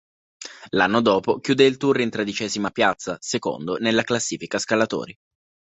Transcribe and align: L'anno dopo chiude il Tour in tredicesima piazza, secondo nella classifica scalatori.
L'anno 0.69 0.99
dopo 0.99 1.37
chiude 1.39 1.65
il 1.65 1.77
Tour 1.77 1.99
in 1.99 2.09
tredicesima 2.09 2.71
piazza, 2.71 3.17
secondo 3.19 3.75
nella 3.77 4.01
classifica 4.01 4.57
scalatori. 4.57 5.15